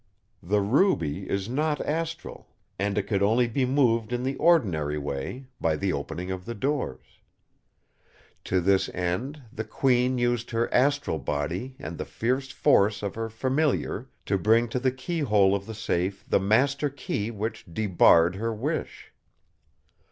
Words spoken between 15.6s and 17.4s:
the safe the master key